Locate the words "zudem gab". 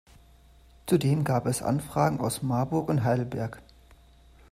0.87-1.45